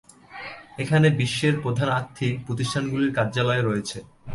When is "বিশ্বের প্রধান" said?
1.19-1.89